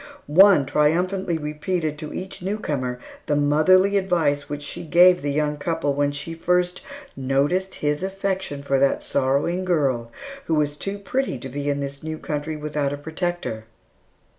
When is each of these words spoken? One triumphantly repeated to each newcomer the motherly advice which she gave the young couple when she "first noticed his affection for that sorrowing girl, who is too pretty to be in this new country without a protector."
One 0.25 0.65
triumphantly 0.65 1.37
repeated 1.37 1.99
to 1.99 2.11
each 2.11 2.41
newcomer 2.41 2.97
the 3.27 3.35
motherly 3.35 3.97
advice 3.97 4.49
which 4.49 4.63
she 4.63 4.83
gave 4.83 5.21
the 5.21 5.29
young 5.31 5.57
couple 5.57 5.93
when 5.93 6.11
she 6.11 6.33
"first 6.33 6.81
noticed 7.15 7.75
his 7.75 8.01
affection 8.01 8.63
for 8.63 8.79
that 8.79 9.03
sorrowing 9.03 9.63
girl, 9.63 10.11
who 10.45 10.59
is 10.59 10.75
too 10.75 10.97
pretty 10.97 11.37
to 11.37 11.49
be 11.49 11.69
in 11.69 11.81
this 11.81 12.01
new 12.01 12.17
country 12.17 12.55
without 12.55 12.91
a 12.91 12.97
protector." 12.97 13.65